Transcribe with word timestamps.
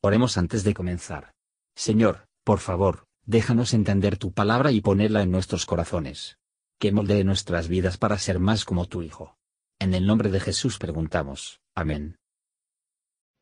Oremos 0.00 0.38
antes 0.38 0.62
de 0.62 0.74
comenzar. 0.74 1.32
Señor, 1.74 2.28
por 2.44 2.60
favor, 2.60 3.06
déjanos 3.26 3.74
entender 3.74 4.16
tu 4.16 4.32
palabra 4.32 4.70
y 4.70 4.80
ponerla 4.80 5.22
en 5.22 5.32
nuestros 5.32 5.66
corazones. 5.66 6.38
Que 6.78 6.92
moldee 6.92 7.24
nuestras 7.24 7.66
vidas 7.66 7.98
para 7.98 8.16
ser 8.18 8.38
más 8.38 8.64
como 8.64 8.86
tu 8.86 9.02
Hijo. 9.02 9.36
En 9.80 9.94
el 9.94 10.06
nombre 10.06 10.30
de 10.30 10.38
Jesús 10.38 10.78
preguntamos. 10.78 11.60
Amén. 11.74 12.16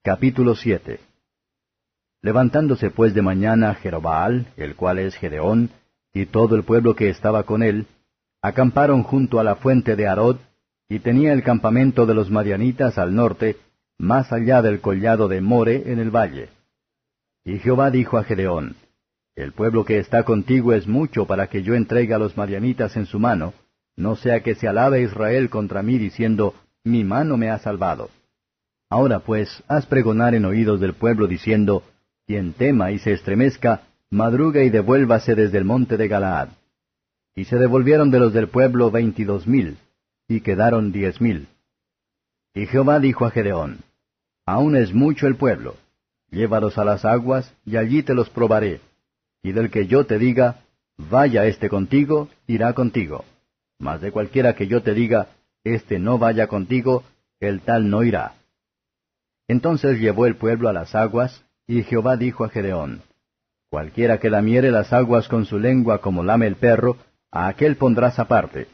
Capítulo 0.02 0.54
7 0.54 1.00
Levantándose 2.22 2.90
pues 2.90 3.12
de 3.12 3.20
mañana 3.20 3.74
Jerobaal, 3.74 4.52
el 4.56 4.76
cual 4.76 4.98
es 4.98 5.14
Gedeón, 5.14 5.70
y 6.14 6.24
todo 6.24 6.56
el 6.56 6.64
pueblo 6.64 6.96
que 6.96 7.10
estaba 7.10 7.42
con 7.42 7.62
él, 7.62 7.86
acamparon 8.40 9.02
junto 9.02 9.38
a 9.40 9.44
la 9.44 9.56
fuente 9.56 9.94
de 9.94 10.08
Arod, 10.08 10.38
y 10.88 11.00
tenía 11.00 11.34
el 11.34 11.42
campamento 11.42 12.06
de 12.06 12.14
los 12.14 12.30
madianitas 12.30 12.96
al 12.96 13.14
norte, 13.14 13.58
más 13.98 14.32
allá 14.32 14.62
del 14.62 14.80
collado 14.80 15.28
de 15.28 15.40
More 15.40 15.90
en 15.90 15.98
el 15.98 16.10
valle. 16.10 16.50
Y 17.44 17.58
Jehová 17.58 17.90
dijo 17.90 18.18
a 18.18 18.24
Gedeón, 18.24 18.76
El 19.34 19.52
pueblo 19.52 19.84
que 19.84 19.98
está 19.98 20.24
contigo 20.24 20.72
es 20.72 20.86
mucho 20.86 21.26
para 21.26 21.48
que 21.48 21.62
yo 21.62 21.74
entregue 21.74 22.14
a 22.14 22.18
los 22.18 22.36
madianitas 22.36 22.96
en 22.96 23.06
su 23.06 23.18
mano, 23.18 23.54
no 23.96 24.16
sea 24.16 24.42
que 24.42 24.54
se 24.54 24.68
alabe 24.68 25.02
Israel 25.02 25.48
contra 25.48 25.82
mí 25.82 25.98
diciendo, 25.98 26.54
Mi 26.84 27.04
mano 27.04 27.36
me 27.36 27.50
ha 27.50 27.58
salvado. 27.58 28.10
Ahora 28.90 29.20
pues, 29.20 29.62
haz 29.68 29.86
pregonar 29.86 30.34
en 30.34 30.44
oídos 30.44 30.80
del 30.80 30.94
pueblo 30.94 31.26
diciendo, 31.26 31.82
Quien 32.26 32.52
tema 32.52 32.90
y 32.92 32.98
se 32.98 33.12
estremezca, 33.12 33.82
madruga 34.10 34.62
y 34.62 34.70
devuélvase 34.70 35.34
desde 35.34 35.58
el 35.58 35.64
monte 35.64 35.96
de 35.96 36.08
Galaad. 36.08 36.48
Y 37.34 37.44
se 37.44 37.56
devolvieron 37.56 38.10
de 38.10 38.18
los 38.18 38.32
del 38.32 38.48
pueblo 38.48 38.90
veintidós 38.90 39.46
mil, 39.46 39.78
y 40.28 40.40
quedaron 40.40 40.92
diez 40.92 41.20
mil. 41.20 41.48
Y 42.56 42.64
Jehová 42.64 43.00
dijo 43.00 43.26
a 43.26 43.30
Gedeón, 43.30 43.80
Aún 44.46 44.76
es 44.76 44.94
mucho 44.94 45.26
el 45.26 45.36
pueblo, 45.36 45.76
llévalos 46.30 46.78
a 46.78 46.86
las 46.86 47.04
aguas, 47.04 47.54
y 47.66 47.76
allí 47.76 48.02
te 48.02 48.14
los 48.14 48.30
probaré. 48.30 48.80
Y 49.42 49.52
del 49.52 49.70
que 49.70 49.86
yo 49.86 50.06
te 50.06 50.18
diga, 50.18 50.62
vaya 50.96 51.44
este 51.44 51.68
contigo, 51.68 52.30
irá 52.46 52.72
contigo. 52.72 53.26
Mas 53.78 54.00
de 54.00 54.10
cualquiera 54.10 54.54
que 54.54 54.68
yo 54.68 54.82
te 54.82 54.94
diga, 54.94 55.28
este 55.64 55.98
no 55.98 56.16
vaya 56.16 56.46
contigo, 56.46 57.04
el 57.40 57.60
tal 57.60 57.90
no 57.90 58.02
irá. 58.02 58.36
Entonces 59.48 60.00
llevó 60.00 60.24
el 60.24 60.36
pueblo 60.36 60.70
a 60.70 60.72
las 60.72 60.94
aguas, 60.94 61.44
y 61.66 61.82
Jehová 61.82 62.16
dijo 62.16 62.42
a 62.42 62.48
Gedeón, 62.48 63.02
Cualquiera 63.68 64.18
que 64.18 64.30
lamiere 64.30 64.70
las 64.70 64.94
aguas 64.94 65.28
con 65.28 65.44
su 65.44 65.58
lengua 65.58 66.00
como 66.00 66.24
lame 66.24 66.46
el 66.46 66.56
perro, 66.56 66.96
a 67.30 67.48
aquel 67.48 67.76
pondrás 67.76 68.18
aparte 68.18 68.66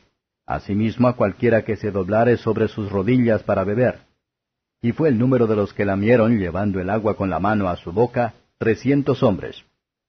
asimismo 0.47 1.09
a 1.09 1.17
cualquiera 1.17 1.65
que 1.65 1.77
se 1.77 1.91
doblare 1.91 2.37
sobre 2.37 2.69
sus 2.69 2.91
rodillas 2.91 3.43
para 3.43 3.65
beber. 3.65 4.01
Y 4.81 4.93
fue 4.93 5.09
el 5.09 5.19
número 5.19 5.47
de 5.47 5.57
los 5.57 5.73
que 5.73 5.85
lamieron 5.85 6.39
llevando 6.39 6.81
el 6.81 6.91
agua 6.91 7.17
con 7.17 7.31
la 7.31 7.39
mano 7.39 7.69
a 7.69 7.77
su 7.77 7.93
boca, 7.93 8.35
trescientos 8.59 9.23
hombres. 9.23 9.65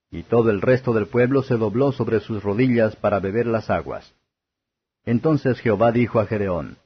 Y 0.09 0.23
todo 0.23 0.49
el 0.49 0.61
resto 0.61 0.93
del 0.93 1.07
pueblo 1.07 1.43
se 1.43 1.57
dobló 1.57 1.91
sobre 1.91 2.19
sus 2.19 2.43
rodillas 2.43 2.95
para 2.95 3.19
beber 3.19 3.47
las 3.47 3.69
aguas. 3.69 4.13
Entonces 5.05 5.59
Jehová 5.59 5.91
dijo 5.91 6.19
a 6.19 6.25
Gedeón, 6.25 6.77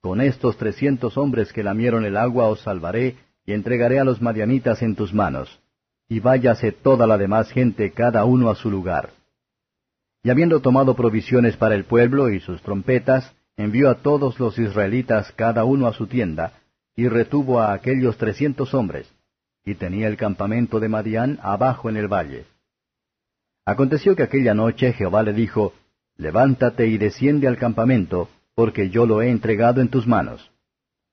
Con 0.00 0.20
estos 0.20 0.56
trescientos 0.56 1.16
hombres 1.16 1.52
que 1.52 1.62
lamieron 1.62 2.04
el 2.04 2.16
agua 2.16 2.46
os 2.46 2.60
salvaré, 2.60 3.16
y 3.46 3.52
entregaré 3.52 3.98
a 3.98 4.04
los 4.04 4.22
madianitas 4.22 4.82
en 4.82 4.96
tus 4.96 5.12
manos. 5.12 5.60
Y 6.08 6.20
váyase 6.20 6.72
toda 6.72 7.06
la 7.06 7.18
demás 7.18 7.50
gente 7.50 7.90
cada 7.92 8.24
uno 8.24 8.50
a 8.50 8.54
su 8.54 8.70
lugar. 8.70 9.10
Y 10.24 10.30
habiendo 10.30 10.60
tomado 10.60 10.96
provisiones 10.96 11.56
para 11.58 11.74
el 11.74 11.84
pueblo 11.84 12.30
y 12.30 12.40
sus 12.40 12.62
trompetas, 12.62 13.30
envió 13.58 13.90
a 13.90 13.96
todos 13.96 14.40
los 14.40 14.58
israelitas 14.58 15.30
cada 15.32 15.64
uno 15.64 15.86
a 15.86 15.92
su 15.92 16.06
tienda, 16.06 16.54
y 16.96 17.08
retuvo 17.08 17.60
a 17.60 17.74
aquellos 17.74 18.16
trescientos 18.16 18.72
hombres, 18.72 19.12
y 19.66 19.74
tenía 19.74 20.08
el 20.08 20.16
campamento 20.16 20.80
de 20.80 20.88
Madián 20.88 21.38
abajo 21.42 21.90
en 21.90 21.98
el 21.98 22.08
valle. 22.08 22.46
Aconteció 23.66 24.16
que 24.16 24.22
aquella 24.22 24.54
noche 24.54 24.94
Jehová 24.94 25.22
le 25.22 25.34
dijo, 25.34 25.74
Levántate 26.16 26.86
y 26.86 26.96
desciende 26.96 27.46
al 27.46 27.58
campamento, 27.58 28.30
porque 28.54 28.88
yo 28.88 29.04
lo 29.04 29.20
he 29.20 29.28
entregado 29.28 29.82
en 29.82 29.88
tus 29.88 30.06
manos. 30.06 30.50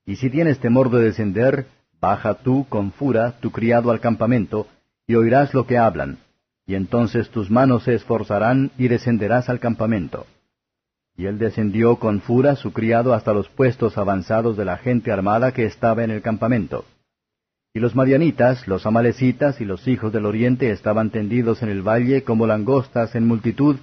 Y 0.05 0.15
si 0.15 0.29
tienes 0.29 0.59
temor 0.59 0.89
de 0.89 1.01
descender, 1.01 1.65
baja 1.99 2.35
tú 2.35 2.65
con 2.69 2.93
fura 2.93 3.33
tu 3.41 3.51
criado 3.51 3.91
al 3.91 3.99
campamento, 3.99 4.67
y 5.05 5.15
oirás 5.15 5.53
lo 5.53 5.67
que 5.67 5.77
hablan, 5.77 6.17
y 6.71 6.75
entonces 6.75 7.29
tus 7.31 7.51
manos 7.51 7.83
se 7.83 7.95
esforzarán 7.95 8.71
y 8.77 8.87
descenderás 8.87 9.49
al 9.49 9.59
campamento. 9.59 10.25
Y 11.17 11.25
él 11.25 11.37
descendió 11.37 11.97
con 11.97 12.21
fura 12.21 12.55
su 12.55 12.71
criado 12.71 13.13
hasta 13.13 13.33
los 13.33 13.49
puestos 13.49 13.97
avanzados 13.97 14.55
de 14.55 14.63
la 14.63 14.77
gente 14.77 15.11
armada 15.11 15.51
que 15.51 15.65
estaba 15.65 16.05
en 16.05 16.11
el 16.11 16.21
campamento. 16.21 16.85
Y 17.73 17.81
los 17.81 17.93
madianitas, 17.93 18.69
los 18.69 18.85
amalecitas 18.85 19.59
y 19.59 19.65
los 19.65 19.85
hijos 19.85 20.13
del 20.13 20.25
oriente 20.25 20.71
estaban 20.71 21.09
tendidos 21.09 21.61
en 21.61 21.67
el 21.67 21.81
valle 21.81 22.23
como 22.23 22.47
langostas 22.47 23.15
en 23.15 23.27
multitud, 23.27 23.75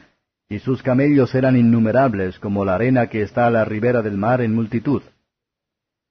y 0.49 0.61
sus 0.61 0.83
camellos 0.83 1.35
eran 1.35 1.59
innumerables 1.59 2.39
como 2.39 2.65
la 2.65 2.77
arena 2.77 3.09
que 3.09 3.21
está 3.21 3.47
a 3.47 3.51
la 3.51 3.67
ribera 3.67 4.01
del 4.01 4.17
mar 4.17 4.41
en 4.41 4.55
multitud. 4.55 5.03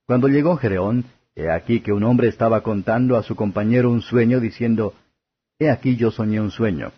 Cuando 0.06 0.28
llegó 0.28 0.58
Gereón, 0.58 1.06
he 1.34 1.50
aquí 1.50 1.80
que 1.80 1.92
un 1.92 2.04
hombre 2.04 2.28
estaba 2.28 2.62
contando 2.62 3.18
a 3.18 3.24
su 3.24 3.36
compañero 3.36 3.90
un 3.90 4.04
sueño 4.04 4.40
diciendo, 4.40 4.94
He 5.59 5.72
aquí 5.72 5.95
yo 5.95 6.12
soñé 6.12 6.40
un 6.40 6.51
sueño. 6.51 6.91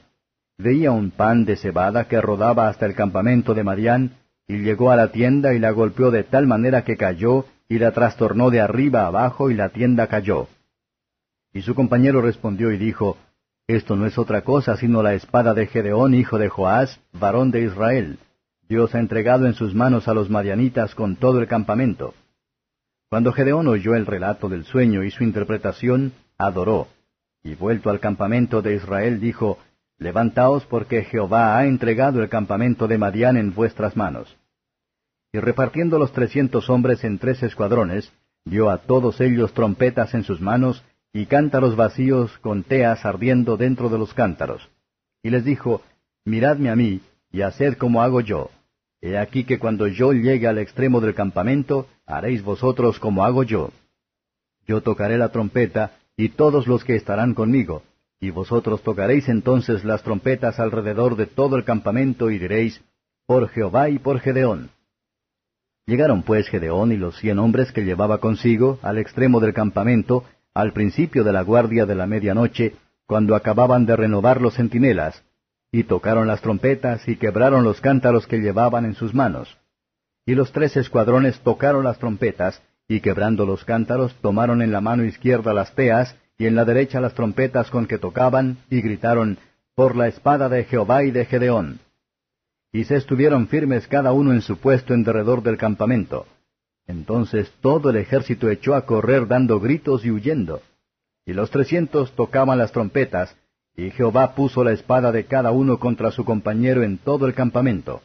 Veía 0.58 0.92
un 0.92 1.12
pan 1.12 1.46
de 1.46 1.56
cebada 1.56 2.10
que 2.10 2.20
rodaba 2.20 2.68
hasta 2.68 2.86
el 2.86 2.94
campamento 2.94 3.54
de 3.54 3.64
Marián, 3.64 4.18
y 4.48 4.58
llegó 4.58 4.92
a 4.92 4.98
la 4.98 5.12
tienda 5.12 5.54
y 5.54 5.60
la 5.60 5.72
golpeó 5.72 6.12
de 6.12 6.24
tal 6.24 6.46
manera 6.46 6.84
que 6.84 6.98
cayó, 6.98 7.46
y 7.70 7.80
la 7.80 7.92
trastornó 7.92 8.50
de 8.50 8.60
arriba 8.60 9.06
abajo, 9.06 9.50
y 9.50 9.54
la 9.54 9.70
tienda 9.70 10.08
cayó. 10.08 10.48
Y 11.54 11.62
su 11.62 11.74
compañero 11.74 12.22
respondió 12.22 12.72
y 12.72 12.78
dijo, 12.78 13.16
Esto 13.68 13.96
no 13.96 14.06
es 14.06 14.18
otra 14.18 14.42
cosa 14.42 14.76
sino 14.76 15.02
la 15.02 15.14
espada 15.14 15.54
de 15.54 15.68
Gedeón, 15.68 16.14
hijo 16.14 16.38
de 16.38 16.50
Joás, 16.50 17.00
varón 17.14 17.52
de 17.52 17.62
Israel. 17.62 18.20
Dios 18.68 18.94
ha 18.94 19.00
entregado 19.00 19.46
en 19.46 19.54
sus 19.54 19.74
manos 19.74 20.08
a 20.08 20.14
los 20.14 20.30
madianitas 20.30 20.96
con 20.96 21.16
todo 21.16 21.40
el 21.40 21.48
campamento. 21.48 22.14
Cuando 23.10 23.32
Gedeón 23.32 23.68
oyó 23.68 23.96
el 23.96 24.06
relato 24.06 24.50
del 24.50 24.66
sueño 24.66 25.04
y 25.04 25.12
su 25.12 25.24
interpretación, 25.24 26.12
adoró 26.38 26.88
y 27.44 27.56
vuelto 27.56 27.90
al 27.90 28.00
campamento 28.00 28.62
de 28.62 28.76
Israel 28.76 29.20
dijo, 29.20 29.58
Levantaos 29.98 30.66
porque 30.66 31.04
Jehová 31.04 31.58
ha 31.58 31.66
entregado 31.66 32.22
el 32.22 32.30
campamento 32.30 32.88
de 32.88 32.98
Madián 32.98 33.38
en 33.38 33.54
vuestras 33.54 33.98
manos. 33.98 34.38
Y 35.34 35.40
repartiendo 35.40 36.00
los 36.00 36.12
trescientos 36.14 36.70
hombres 36.70 37.04
en 37.04 37.20
tres 37.20 37.44
escuadrones, 37.44 38.12
dio 38.46 38.70
a 38.70 38.80
todos 38.80 39.20
ellos 39.22 39.54
trompetas 39.54 40.14
en 40.14 40.24
sus 40.24 40.42
manos 40.42 40.84
y 41.12 41.26
cántaros 41.26 41.76
vacíos 41.76 42.38
con 42.40 42.64
teas 42.64 43.06
ardiendo 43.06 43.58
dentro 43.58 43.90
de 43.90 43.98
los 43.98 44.14
cántaros. 44.14 44.70
Y 45.22 45.30
les 45.30 45.44
dijo, 45.44 45.82
Miradme 46.26 46.70
a 46.70 46.76
mí, 46.76 47.02
y 47.32 47.42
haced 47.42 47.78
como 47.78 48.02
hago 48.02 48.22
yo. 48.22 48.50
He 49.02 49.18
aquí 49.18 49.44
que 49.44 49.60
cuando 49.60 49.88
yo 49.88 50.14
llegue 50.14 50.48
al 50.48 50.58
extremo 50.58 51.00
del 51.02 51.16
campamento, 51.16 51.88
haréis 52.06 52.44
vosotros 52.44 53.00
como 53.00 53.24
hago 53.24 53.44
yo. 53.44 53.72
Yo 54.68 54.82
tocaré 54.82 55.18
la 55.18 55.30
trompeta, 55.30 55.92
y 56.20 56.28
todos 56.28 56.68
los 56.68 56.84
que 56.84 56.98
estarán 56.98 57.34
conmigo, 57.34 57.82
y 58.20 58.30
vosotros 58.30 58.84
tocaréis 58.84 59.30
entonces 59.30 59.86
las 59.86 60.04
trompetas 60.04 60.60
alrededor 60.60 61.16
de 61.16 61.28
todo 61.28 61.56
el 61.56 61.64
campamento 61.64 62.30
y 62.30 62.38
diréis, 62.38 62.82
por 63.26 63.48
Jehová 63.48 63.88
y 63.88 64.00
por 64.00 64.20
Gedeón. 64.20 64.70
Llegaron 65.86 66.24
pues 66.24 66.50
Gedeón 66.50 66.92
y 66.92 66.98
los 66.98 67.18
cien 67.20 67.40
hombres 67.40 67.72
que 67.72 67.86
llevaba 67.86 68.18
consigo 68.18 68.80
al 68.82 68.98
extremo 68.98 69.40
del 69.40 69.54
campamento, 69.54 70.26
al 70.54 70.74
principio 70.74 71.24
de 71.24 71.32
la 71.32 71.42
guardia 71.42 71.86
de 71.86 71.96
la 71.96 72.06
medianoche, 72.06 72.76
cuando 73.08 73.34
acababan 73.34 73.86
de 73.86 73.96
renovar 73.96 74.42
los 74.42 74.56
centinelas, 74.56 75.24
y 75.72 75.86
tocaron 75.86 76.28
las 76.28 76.42
trompetas 76.42 77.08
y 77.08 77.16
quebraron 77.16 77.64
los 77.64 77.80
cántaros 77.80 78.28
que 78.28 78.40
llevaban 78.40 78.84
en 78.84 78.96
sus 78.96 79.14
manos. 79.14 79.58
Y 80.26 80.36
los 80.36 80.52
tres 80.52 80.76
escuadrones 80.76 81.40
tocaron 81.40 81.86
las 81.86 81.98
trompetas, 81.98 82.62
y 82.90 83.02
quebrando 83.02 83.46
los 83.46 83.64
cántaros, 83.64 84.16
tomaron 84.16 84.64
en 84.64 84.72
la 84.72 84.82
mano 84.82 85.06
izquierda 85.06 85.54
las 85.54 85.74
teas, 85.76 86.16
y 86.40 86.48
en 86.48 86.56
la 86.56 86.66
derecha 86.66 87.00
las 87.00 87.14
trompetas 87.14 87.70
con 87.70 87.86
que 87.86 88.00
tocaban, 88.00 88.58
y 88.70 88.82
gritaron, 88.82 89.38
Por 89.76 89.96
la 89.96 90.08
espada 90.08 90.50
de 90.50 90.66
Jehová 90.66 91.04
y 91.04 91.12
de 91.12 91.24
Gedeón. 91.26 91.80
Y 92.74 92.84
se 92.84 92.98
estuvieron 92.98 93.48
firmes 93.48 93.88
cada 93.88 94.12
uno 94.12 94.34
en 94.34 94.42
su 94.42 94.58
puesto 94.58 94.94
en 94.94 95.04
derredor 95.04 95.44
del 95.44 95.58
campamento. 95.58 96.26
Entonces 96.88 97.54
todo 97.62 97.92
el 97.92 97.98
ejército 97.98 98.50
echó 98.50 98.74
a 98.76 98.86
correr 98.86 99.28
dando 99.28 99.60
gritos 99.60 100.04
y 100.04 100.12
huyendo. 100.12 100.62
Y 101.26 101.34
los 101.34 101.52
trescientos 101.52 102.12
tocaban 102.14 102.58
las 102.58 102.72
trompetas, 102.72 103.36
y 103.78 103.92
Jehová 103.92 104.34
puso 104.34 104.64
la 104.64 104.72
espada 104.72 105.12
de 105.12 105.26
cada 105.26 105.52
uno 105.52 105.80
contra 105.80 106.12
su 106.12 106.26
compañero 106.26 106.84
en 106.84 106.98
todo 106.98 107.28
el 107.28 107.36
campamento. 107.36 108.02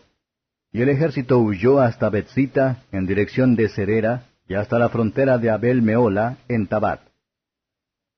Y 0.72 0.82
el 0.82 0.90
ejército 0.90 1.38
huyó 1.38 1.80
hasta 1.80 2.10
Betzita, 2.10 2.82
en 2.92 3.06
dirección 3.06 3.56
de 3.56 3.68
Cerera, 3.70 4.24
y 4.48 4.54
hasta 4.54 4.78
la 4.78 4.88
frontera 4.88 5.38
de 5.38 5.50
Abel 5.50 5.82
Meola, 5.82 6.38
en 6.48 6.66
Tabat. 6.66 7.00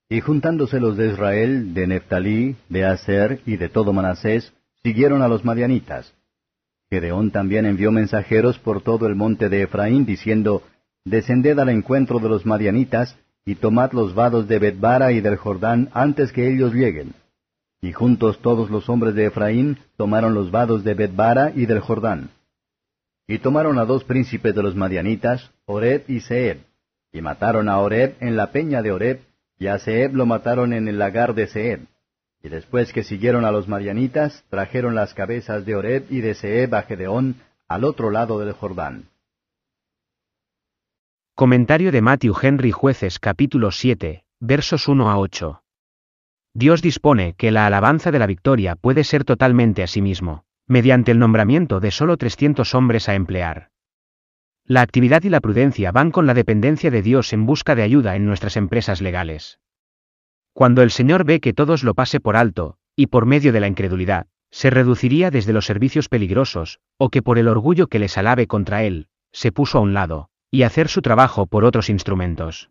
Y 0.09 0.21
juntándose 0.21 0.81
los 0.81 0.97
de 0.97 1.09
Israel, 1.09 1.75
de 1.75 1.87
Neftalí, 1.87 2.57
de 2.69 2.85
Aser 2.85 3.41
y 3.47 3.57
de 3.57 3.69
todo 3.69 3.93
Manasés, 3.93 4.53
siguieron 4.83 5.23
a 5.23 5.29
los 5.29 5.45
madianitas. 5.45 6.13
Gedeón 6.91 7.33
también 7.33 7.67
envió 7.67 7.91
mensajeros 7.91 8.59
por 8.59 8.83
todo 8.83 9.07
el 9.07 9.17
monte 9.17 9.49
de 9.49 9.63
Efraín, 9.63 10.07
diciendo, 10.07 10.63
Descended 11.05 11.59
al 11.59 11.69
encuentro 11.71 12.21
de 12.21 12.29
los 12.29 12.47
madianitas, 12.47 13.17
y 13.45 13.57
tomad 13.57 13.93
los 13.93 14.15
vados 14.15 14.49
de 14.49 14.59
Betbara 14.59 15.13
y 15.13 15.21
del 15.21 15.37
Jordán 15.37 15.89
antes 15.93 16.33
que 16.33 16.53
ellos 16.53 16.75
lleguen. 16.75 17.15
Y 17.81 17.93
juntos 17.93 18.41
todos 18.41 18.71
los 18.71 18.89
hombres 18.89 19.15
de 19.15 19.27
Efraín 19.27 19.79
tomaron 19.97 20.35
los 20.35 20.51
vados 20.51 20.83
de 20.83 20.95
Betbara 20.95 21.53
y 21.55 21.67
del 21.67 21.81
Jordán. 21.81 22.31
Y 23.27 23.39
tomaron 23.39 23.79
a 23.79 23.85
dos 23.85 24.05
príncipes 24.05 24.55
de 24.55 24.63
los 24.63 24.77
madianitas, 24.77 25.51
Oreb 25.65 26.05
y 26.09 26.21
Seeb, 26.21 26.65
y 27.13 27.21
mataron 27.21 27.69
a 27.69 27.79
Oreb 27.81 28.17
en 28.21 28.37
la 28.37 28.53
peña 28.53 28.83
de 28.83 28.93
Oreb, 28.93 29.21
y 29.59 29.67
a 29.67 29.79
Seeb 29.79 30.15
lo 30.15 30.27
mataron 30.27 30.73
en 30.73 30.87
el 30.87 30.99
lagar 30.99 31.35
de 31.35 31.47
Seeb. 31.49 31.87
Y 32.43 32.49
después 32.49 32.93
que 32.93 33.03
siguieron 33.03 33.45
a 33.45 33.51
los 33.51 33.67
madianitas, 33.67 34.45
trajeron 34.49 34.95
las 34.95 35.15
cabezas 35.15 35.67
de 35.67 35.75
Oreb 35.75 36.07
y 36.11 36.21
de 36.21 36.35
Seeb 36.35 36.73
a 36.75 36.83
Gedeón, 36.83 37.43
al 37.67 37.83
otro 37.83 38.11
lado 38.11 38.39
del 38.39 38.53
Jordán. 38.53 39.09
Comentario 41.35 41.91
de 41.91 42.01
Matthew 42.01 42.35
Henry 42.41 42.71
Jueces 42.71 43.19
capítulo 43.19 43.71
7, 43.71 44.25
versos 44.41 44.87
1 44.87 45.11
a 45.11 45.19
8. 45.19 45.63
Dios 46.55 46.81
dispone 46.81 47.35
que 47.35 47.51
la 47.51 47.67
alabanza 47.67 48.11
de 48.11 48.19
la 48.19 48.27
victoria 48.27 48.77
puede 48.77 49.05
ser 49.05 49.25
totalmente 49.25 49.83
a 49.83 49.87
sí 49.87 50.01
mismo, 50.01 50.46
mediante 50.67 51.13
el 51.13 51.19
nombramiento 51.19 51.81
de 51.81 51.91
solo 51.91 52.17
300 52.17 52.75
hombres 52.75 53.09
a 53.09 53.15
emplear. 53.15 53.71
La 54.65 54.81
actividad 54.81 55.23
y 55.23 55.29
la 55.29 55.41
prudencia 55.41 55.93
van 55.93 56.11
con 56.11 56.27
la 56.27 56.35
dependencia 56.35 56.91
de 56.91 57.03
Dios 57.03 57.33
en 57.33 57.47
busca 57.47 57.75
de 57.75 57.83
ayuda 57.83 58.17
en 58.17 58.27
nuestras 58.27 58.57
empresas 58.57 59.01
legales. 59.01 59.61
Cuando 60.53 60.83
el 60.83 60.91
Señor 60.91 61.25
ve 61.25 61.41
que 61.41 61.53
todos 61.53 61.85
lo 61.85 61.95
pase 61.95 62.19
por 62.19 62.37
alto, 62.37 62.79
y 62.97 63.07
por 63.07 63.27
medio 63.27 63.53
de 63.53 63.61
la 63.61 63.69
incredulidad, 63.69 64.27
se 64.51 64.71
reduciría 64.71 65.31
desde 65.31 65.53
los 65.53 65.67
servicios 65.67 66.09
peligrosos, 66.09 66.81
o 66.97 67.11
que 67.11 67.23
por 67.23 67.39
el 67.39 67.47
orgullo 67.47 67.87
que 67.87 67.99
les 67.99 68.17
alabe 68.19 68.47
contra 68.47 68.83
él, 68.83 69.09
se 69.33 69.53
puso 69.53 69.79
a 69.79 69.83
un 69.83 69.95
lado, 69.95 70.31
y 70.51 70.63
hacer 70.63 70.89
su 70.89 71.03
trabajo 71.03 71.47
por 71.47 71.65
otros 71.65 71.91
instrumentos. 71.91 72.71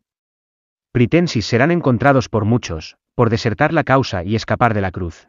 Pritensis 0.92 1.46
serán 1.46 1.72
encontrados 1.72 2.28
por 2.28 2.44
muchos, 2.44 2.98
por 3.16 3.30
desertar 3.30 3.72
la 3.72 3.84
causa 3.84 4.24
y 4.24 4.36
escapar 4.36 4.74
de 4.74 4.82
la 4.82 4.92
cruz. 4.92 5.28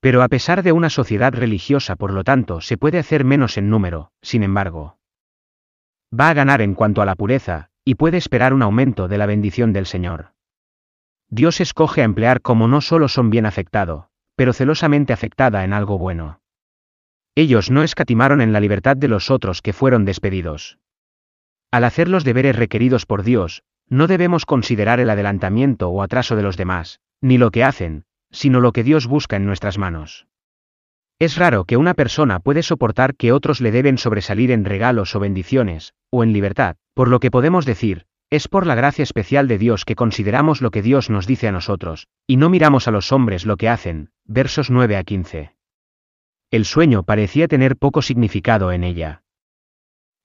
Pero 0.00 0.22
a 0.22 0.28
pesar 0.28 0.62
de 0.62 0.72
una 0.72 0.90
sociedad 0.90 1.32
religiosa, 1.34 1.94
por 1.94 2.12
lo 2.12 2.24
tanto, 2.24 2.60
se 2.60 2.78
puede 2.78 2.98
hacer 2.98 3.24
menos 3.24 3.58
en 3.58 3.68
número, 3.68 4.12
sin 4.22 4.42
embargo. 4.42 4.98
Va 6.18 6.30
a 6.30 6.34
ganar 6.34 6.62
en 6.62 6.74
cuanto 6.74 7.02
a 7.02 7.04
la 7.04 7.14
pureza, 7.14 7.70
y 7.84 7.94
puede 7.94 8.16
esperar 8.16 8.54
un 8.54 8.62
aumento 8.62 9.08
de 9.08 9.18
la 9.18 9.26
bendición 9.26 9.72
del 9.72 9.86
Señor. 9.86 10.32
Dios 11.28 11.60
escoge 11.60 12.00
a 12.00 12.04
emplear 12.04 12.40
como 12.40 12.66
no 12.66 12.80
solo 12.80 13.08
son 13.08 13.30
bien 13.30 13.46
afectado, 13.46 14.08
pero 14.36 14.52
celosamente 14.52 15.12
afectada 15.12 15.64
en 15.64 15.72
algo 15.72 15.98
bueno. 15.98 16.40
Ellos 17.34 17.70
no 17.70 17.82
escatimaron 17.82 18.40
en 18.40 18.52
la 18.52 18.60
libertad 18.60 18.96
de 18.96 19.08
los 19.08 19.30
otros 19.30 19.62
que 19.62 19.72
fueron 19.72 20.04
despedidos. 20.04 20.78
Al 21.70 21.84
hacer 21.84 22.08
los 22.08 22.24
deberes 22.24 22.56
requeridos 22.56 23.06
por 23.06 23.22
Dios, 23.22 23.62
no 23.88 24.06
debemos 24.06 24.46
considerar 24.46 24.98
el 24.98 25.10
adelantamiento 25.10 25.88
o 25.88 26.02
atraso 26.02 26.36
de 26.36 26.42
los 26.42 26.56
demás, 26.56 27.00
ni 27.20 27.38
lo 27.38 27.50
que 27.50 27.62
hacen, 27.62 28.04
sino 28.32 28.60
lo 28.60 28.72
que 28.72 28.84
Dios 28.84 29.06
busca 29.06 29.36
en 29.36 29.46
nuestras 29.46 29.78
manos. 29.78 30.26
Es 31.18 31.36
raro 31.36 31.64
que 31.64 31.76
una 31.76 31.94
persona 31.94 32.40
puede 32.40 32.62
soportar 32.62 33.14
que 33.14 33.32
otros 33.32 33.60
le 33.60 33.72
deben 33.72 33.98
sobresalir 33.98 34.50
en 34.50 34.64
regalos 34.64 35.14
o 35.14 35.20
bendiciones, 35.20 35.94
o 36.10 36.22
en 36.24 36.32
libertad, 36.32 36.76
por 36.94 37.08
lo 37.08 37.20
que 37.20 37.30
podemos 37.30 37.66
decir, 37.66 38.06
es 38.30 38.48
por 38.48 38.66
la 38.66 38.74
gracia 38.74 39.02
especial 39.02 39.48
de 39.48 39.58
Dios 39.58 39.84
que 39.84 39.96
consideramos 39.96 40.62
lo 40.62 40.70
que 40.70 40.82
Dios 40.82 41.10
nos 41.10 41.26
dice 41.26 41.48
a 41.48 41.52
nosotros, 41.52 42.08
y 42.26 42.36
no 42.36 42.48
miramos 42.48 42.88
a 42.88 42.90
los 42.90 43.12
hombres 43.12 43.44
lo 43.44 43.56
que 43.56 43.68
hacen, 43.68 44.10
versos 44.24 44.70
9 44.70 44.96
a 44.96 45.04
15. 45.04 45.56
El 46.50 46.64
sueño 46.64 47.02
parecía 47.02 47.48
tener 47.48 47.76
poco 47.76 48.02
significado 48.02 48.72
en 48.72 48.84
ella 48.84 49.22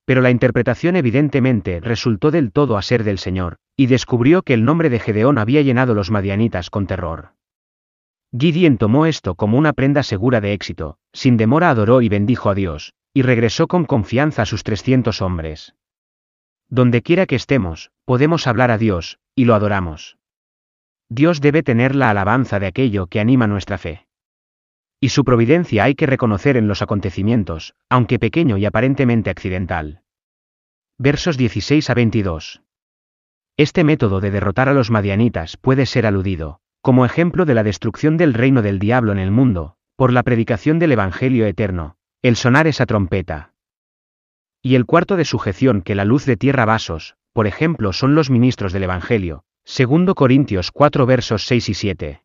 pero 0.06 0.22
la 0.22 0.30
interpretación 0.30 0.96
evidentemente 0.96 1.80
resultó 1.80 2.32
del 2.32 2.52
todo 2.52 2.78
a 2.78 2.82
ser 2.82 3.04
del 3.04 3.18
Señor, 3.18 3.58
y 3.76 3.88
descubrió 3.88 4.44
que 4.44 4.54
el 4.54 4.64
nombre 4.64 4.90
de 4.90 5.00
Gedeón 5.00 5.38
había 5.38 5.62
llenado 5.62 5.94
los 5.94 6.12
madianitas 6.12 6.70
con 6.70 6.88
terror. 6.88 7.34
Gideon 8.38 8.78
tomó 8.78 9.06
esto 9.06 9.36
como 9.36 9.58
una 9.58 9.72
prenda 9.72 10.04
segura 10.04 10.42
de 10.42 10.52
éxito, 10.52 10.98
sin 11.14 11.38
demora 11.38 11.70
adoró 11.70 12.02
y 12.02 12.10
bendijo 12.10 12.50
a 12.50 12.56
Dios, 12.56 12.94
y 13.14 13.22
regresó 13.22 13.68
con 13.68 13.86
confianza 13.86 14.42
a 14.42 14.46
sus 14.46 14.64
trescientos 14.64 15.22
hombres. 15.22 15.76
Donde 16.68 17.02
quiera 17.02 17.28
que 17.28 17.36
estemos, 17.36 17.92
podemos 18.04 18.48
hablar 18.48 18.72
a 18.72 18.78
Dios, 18.78 19.20
y 19.36 19.46
lo 19.46 19.56
adoramos. 19.56 20.18
Dios 21.08 21.40
debe 21.40 21.64
tener 21.64 21.96
la 21.96 22.10
alabanza 22.10 22.60
de 22.60 22.68
aquello 22.68 23.08
que 23.08 23.22
anima 23.22 23.48
nuestra 23.48 23.78
fe. 23.78 24.08
Y 25.00 25.10
su 25.10 25.24
providencia 25.24 25.84
hay 25.84 25.96
que 25.96 26.08
reconocer 26.08 26.58
en 26.58 26.68
los 26.68 26.82
acontecimientos, 26.82 27.76
aunque 27.90 28.20
pequeño 28.20 28.58
y 28.58 28.66
aparentemente 28.66 29.30
accidental. 29.30 30.02
Versos 30.98 31.38
16 31.38 31.90
a 31.90 31.94
22. 31.94 32.64
Este 33.56 33.84
método 33.84 34.20
de 34.20 34.32
derrotar 34.32 34.68
a 34.68 34.74
los 34.74 34.90
madianitas 34.90 35.58
puede 35.58 35.86
ser 35.86 36.06
aludido, 36.06 36.60
como 36.86 37.04
ejemplo 37.04 37.46
de 37.46 37.56
la 37.56 37.64
destrucción 37.64 38.16
del 38.16 38.36
reino 38.36 38.62
del 38.62 38.78
diablo 38.78 39.12
en 39.12 39.18
el 39.18 39.32
mundo, 39.32 39.76
por 39.96 40.14
la 40.14 40.22
predicación 40.22 40.78
del 40.78 40.92
Evangelio 40.92 41.48
eterno, 41.48 41.98
el 42.22 42.36
sonar 42.36 42.68
esa 42.68 42.86
trompeta. 42.86 43.54
Y 44.62 44.76
el 44.76 44.86
cuarto 44.86 45.16
de 45.16 45.26
sujeción 45.26 45.82
que 45.82 45.96
la 45.96 46.06
luz 46.06 46.28
de 46.28 46.38
tierra 46.38 46.64
vasos, 46.64 47.16
por 47.34 47.48
ejemplo, 47.48 47.92
son 47.92 48.14
los 48.14 48.30
ministros 48.30 48.72
del 48.72 48.84
Evangelio, 48.84 49.46
segundo 49.64 50.14
Corintios 50.14 50.70
4 50.70 51.08
versos 51.08 51.48
6 51.48 51.70
y 51.70 51.74
7. 51.74 52.22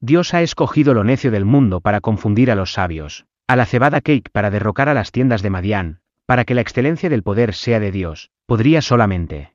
Dios 0.00 0.32
ha 0.32 0.40
escogido 0.40 0.94
lo 0.94 1.04
necio 1.04 1.30
del 1.30 1.44
mundo 1.44 1.82
para 1.82 2.00
confundir 2.00 2.50
a 2.50 2.54
los 2.54 2.72
sabios, 2.72 3.26
a 3.46 3.54
la 3.54 3.66
cebada 3.66 4.00
cake 4.00 4.30
para 4.32 4.48
derrocar 4.48 4.88
a 4.88 4.94
las 4.94 5.12
tiendas 5.12 5.42
de 5.42 5.50
Madián, 5.50 6.00
para 6.24 6.46
que 6.46 6.54
la 6.54 6.62
excelencia 6.62 7.10
del 7.10 7.22
poder 7.22 7.52
sea 7.52 7.80
de 7.80 7.92
Dios, 7.92 8.30
podría 8.46 8.80
solamente. 8.80 9.52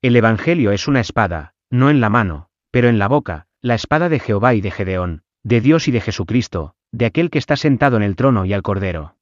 El 0.00 0.16
Evangelio 0.16 0.72
es 0.72 0.88
una 0.88 1.00
espada, 1.00 1.52
no 1.68 1.90
en 1.90 2.00
la 2.00 2.08
mano, 2.08 2.49
pero 2.70 2.88
en 2.88 2.98
la 2.98 3.08
boca, 3.08 3.46
la 3.60 3.74
espada 3.74 4.08
de 4.08 4.20
Jehová 4.20 4.54
y 4.54 4.60
de 4.60 4.70
Gedeón, 4.70 5.22
de 5.42 5.60
Dios 5.60 5.88
y 5.88 5.90
de 5.90 6.00
Jesucristo, 6.00 6.74
de 6.92 7.06
aquel 7.06 7.30
que 7.30 7.38
está 7.38 7.56
sentado 7.56 7.96
en 7.96 8.02
el 8.02 8.16
trono 8.16 8.44
y 8.44 8.52
al 8.52 8.62
Cordero. 8.62 9.16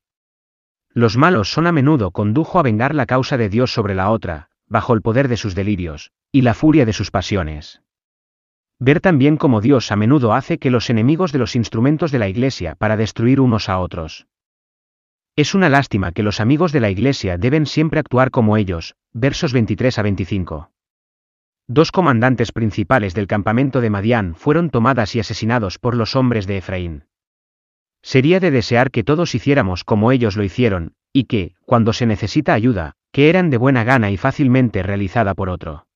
Los 0.93 1.17
malos 1.17 1.53
son 1.53 1.67
a 1.67 1.73
menudo 1.73 2.11
condujo 2.11 2.59
a 2.59 2.63
vengar 2.63 2.95
la 2.95 3.07
causa 3.07 3.37
de 3.37 3.49
Dios 3.49 3.73
sobre 3.73 3.95
la 3.95 4.11
otra, 4.11 4.49
bajo 4.67 4.95
el 4.95 5.03
poder 5.03 5.29
de 5.29 5.37
sus 5.37 5.55
delirios, 5.55 6.13
y 6.33 6.43
la 6.43 6.55
furia 6.55 6.85
de 6.85 6.93
sus 6.93 7.11
pasiones. 7.11 7.83
Ver 8.79 9.01
también 9.01 9.37
cómo 9.37 9.61
Dios 9.61 9.91
a 9.91 9.97
menudo 9.97 10.35
hace 10.35 10.59
que 10.59 10.71
los 10.71 10.89
enemigos 10.89 11.33
de 11.33 11.39
los 11.39 11.57
instrumentos 11.57 12.13
de 12.13 12.19
la 12.19 12.29
Iglesia 12.29 12.77
para 12.77 12.97
destruir 12.97 13.41
unos 13.41 13.69
a 13.69 13.79
otros. 13.79 14.27
Es 15.37 15.55
una 15.55 15.69
lástima 15.69 16.13
que 16.13 16.23
los 16.23 16.41
amigos 16.41 16.73
de 16.73 16.81
la 16.81 16.91
Iglesia 16.91 17.39
deben 17.39 17.67
siempre 17.67 18.01
actuar 18.01 18.31
como 18.31 18.57
ellos, 18.57 18.97
versos 19.13 19.53
23 19.53 19.99
a 19.99 20.03
25. 20.03 20.71
Dos 21.69 21.93
comandantes 21.93 22.51
principales 22.51 23.15
del 23.15 23.27
campamento 23.27 23.81
de 23.81 23.91
Madián 23.91 24.35
fueron 24.35 24.71
tomadas 24.71 25.15
y 25.15 25.21
asesinados 25.21 25.79
por 25.79 25.95
los 25.95 26.17
hombres 26.17 26.47
de 26.47 26.57
Efraín. 26.57 27.05
Sería 28.03 28.41
de 28.41 28.51
desear 28.51 28.91
que 28.91 29.05
todos 29.05 29.35
hiciéramos 29.35 29.85
como 29.85 30.11
ellos 30.11 30.37
lo 30.37 30.45
hicieron, 30.45 30.95
y 31.13 31.25
que, 31.25 31.55
cuando 31.67 31.93
se 31.93 32.07
necesita 32.07 32.55
ayuda, 32.55 32.95
que 33.13 33.29
eran 33.29 33.51
de 33.51 33.59
buena 33.59 33.85
gana 33.85 34.11
y 34.11 34.17
fácilmente 34.17 34.83
realizada 34.83 35.35
por 35.35 35.51
otro 35.51 35.89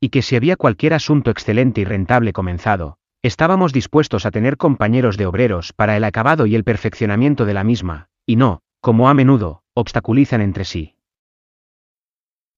y 0.00 0.10
que 0.10 0.22
si 0.22 0.36
había 0.36 0.56
cualquier 0.56 0.94
asunto 0.94 1.30
excelente 1.30 1.80
y 1.80 1.84
rentable 1.84 2.32
comenzado, 2.32 2.98
estábamos 3.22 3.72
dispuestos 3.72 4.26
a 4.26 4.30
tener 4.30 4.56
compañeros 4.56 5.16
de 5.16 5.26
obreros 5.26 5.72
para 5.72 5.96
el 5.96 6.04
acabado 6.04 6.46
y 6.46 6.54
el 6.54 6.64
perfeccionamiento 6.64 7.44
de 7.44 7.54
la 7.54 7.64
misma, 7.64 8.08
y 8.26 8.36
no, 8.36 8.60
como 8.80 9.08
a 9.08 9.14
menudo, 9.14 9.62
obstaculizan 9.74 10.42
entre 10.42 10.64
sí. 10.64 10.96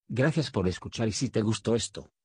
Gracias 0.09 0.51
por 0.51 0.67
escuchar 0.67 1.07
y 1.07 1.11
si 1.11 1.29
te 1.29 1.41
gustó 1.41 1.75
esto, 1.75 2.09